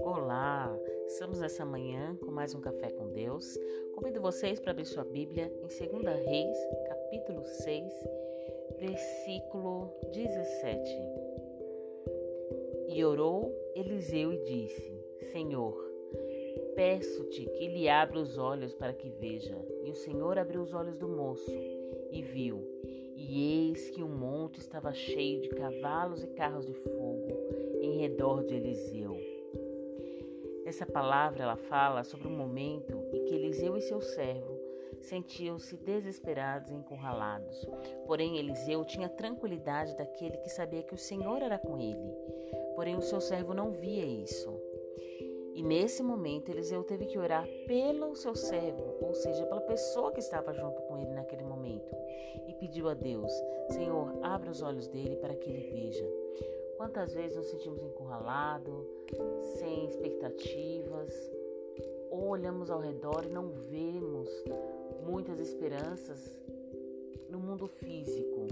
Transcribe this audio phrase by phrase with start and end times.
[0.00, 3.56] Olá, estamos nessa manhã com mais um Café com Deus.
[3.94, 6.56] Convido vocês para abrir sua Bíblia em 2 Reis,
[6.88, 7.92] capítulo 6,
[8.80, 10.90] versículo 17.
[12.88, 15.91] E orou Eliseu e disse: Senhor,
[16.74, 19.56] peço-te que lhe abra os olhos para que veja.
[19.84, 21.50] E o Senhor abriu os olhos do moço
[22.10, 22.62] e viu,
[23.16, 27.28] e eis que o monte estava cheio de cavalos e carros de fogo
[27.80, 29.16] em redor de Eliseu.
[30.64, 34.60] Essa palavra ela fala sobre o momento em que Eliseu e seu servo
[35.00, 37.66] sentiam-se desesperados e encurralados.
[38.06, 42.14] Porém, Eliseu tinha tranquilidade daquele que sabia que o Senhor era com ele.
[42.76, 44.61] Porém, o seu servo não via isso.
[45.54, 50.20] E nesse momento, Eliseu teve que orar pelo seu servo, ou seja, pela pessoa que
[50.20, 51.94] estava junto com ele naquele momento,
[52.48, 53.30] e pediu a Deus:
[53.70, 56.08] Senhor, abre os olhos dele para que ele veja.
[56.76, 58.86] Quantas vezes nos sentimos encurralados,
[59.58, 61.14] sem expectativas,
[62.10, 64.28] ou olhamos ao redor e não vemos
[65.04, 66.18] muitas esperanças
[67.28, 68.46] no mundo físico,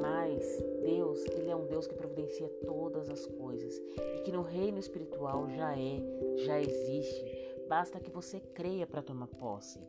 [0.00, 3.80] mas Deus, Ele é um Deus que providencia todas as coisas
[4.16, 6.02] e que no reino espiritual já é,
[6.44, 7.24] já existe.
[7.68, 9.80] Basta que você creia para tomar posse.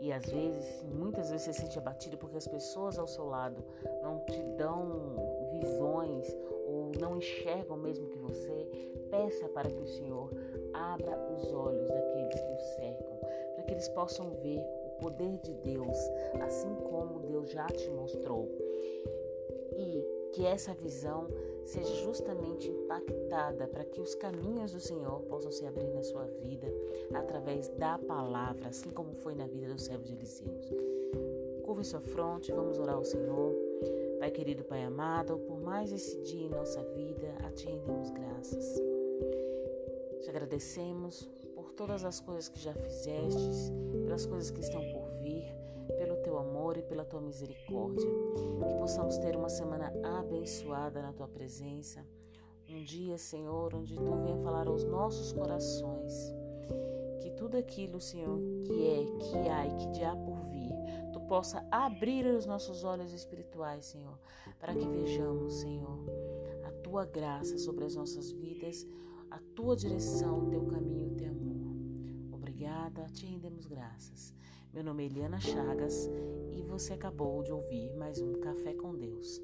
[0.00, 3.64] E às vezes, muitas vezes você se sente abatido porque as pessoas ao seu lado
[4.02, 5.16] não te dão
[5.52, 6.34] visões
[6.66, 8.68] ou não enxergam mesmo que você.
[9.10, 10.30] Peça para que o Senhor
[10.72, 13.18] abra os olhos daqueles que o cercam,
[13.54, 15.96] para que eles possam ver o poder de Deus,
[16.40, 18.67] assim como Deus já te mostrou
[19.78, 21.28] e que essa visão
[21.64, 26.66] seja justamente impactada para que os caminhos do Senhor possam se abrir na sua vida
[27.14, 30.52] através da palavra, assim como foi na vida do servo de Eliseu.
[31.62, 33.54] Curve sua fronte, vamos orar ao Senhor.
[34.18, 38.80] Pai querido, Pai amado, por mais esse dia em nossa vida, a Ti rendemos graças.
[40.22, 43.70] Te agradecemos por todas as coisas que já fizestes,
[44.04, 45.07] pelas coisas que estão por
[46.38, 48.08] amor e pela tua misericórdia.
[48.66, 52.04] Que possamos ter uma semana abençoada na tua presença.
[52.68, 56.34] Um dia, Senhor, onde tu venha falar aos nossos corações.
[57.20, 60.72] Que tudo aquilo, Senhor, que é, que há e que há por vir,
[61.12, 64.18] tu possa abrir os nossos olhos espirituais, Senhor,
[64.60, 65.98] para que vejamos, Senhor,
[66.64, 68.86] a tua graça sobre as nossas vidas,
[69.30, 71.58] a tua direção, o teu caminho, o teu amor.
[72.32, 74.34] Obrigada, te rendemos graças.
[74.72, 76.08] Meu nome é Eliana Chagas
[76.52, 79.40] e você acabou de ouvir mais um Café com Deus.